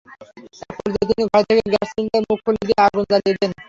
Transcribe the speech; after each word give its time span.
একপর্যায়ে 0.63 1.07
তিনি 1.09 1.23
ঘরে 1.29 1.43
থাকা 1.49 1.63
গ্যাস 1.73 1.87
সিলিন্ডারের 1.91 2.25
মুখ 2.29 2.39
খুলে 2.45 2.61
দিয়ে 2.67 2.81
আগুন 2.85 3.03
জ্বালিয়ে 3.09 3.35
দেন। 3.39 3.51